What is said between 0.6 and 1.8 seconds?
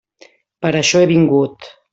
Per això he vingut.